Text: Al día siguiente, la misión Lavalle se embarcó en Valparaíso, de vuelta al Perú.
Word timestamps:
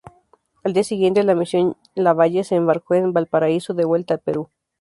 Al 0.63 0.73
día 0.73 0.83
siguiente, 0.83 1.23
la 1.23 1.35
misión 1.35 1.77
Lavalle 1.93 2.43
se 2.43 2.55
embarcó 2.55 2.95
en 2.95 3.13
Valparaíso, 3.13 3.75
de 3.75 3.85
vuelta 3.85 4.15
al 4.15 4.19
Perú. 4.19 4.49